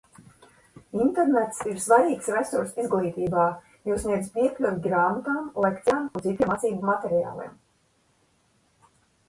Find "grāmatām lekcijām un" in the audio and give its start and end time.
4.87-6.27